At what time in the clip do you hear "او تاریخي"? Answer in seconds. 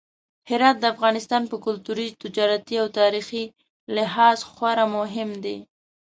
2.81-3.43